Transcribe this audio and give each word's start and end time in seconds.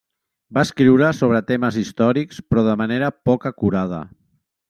Va 0.57 0.61
escriure 0.67 1.09
sobre 1.17 1.41
temes 1.51 1.77
històrics 1.83 2.41
però 2.53 2.65
de 2.71 2.75
manera 2.81 3.13
poc 3.31 3.47
acurada. 3.53 4.01